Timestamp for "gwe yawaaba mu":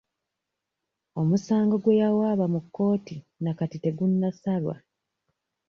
1.83-2.59